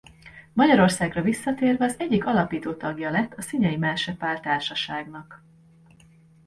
[0.53, 5.43] Magyarországra visszatérve egyik alapító tagja lett a Szinyei Merse Pál Társaságnak.